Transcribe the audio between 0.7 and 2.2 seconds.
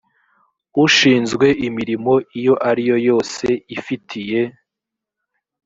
ushinzwe imirimo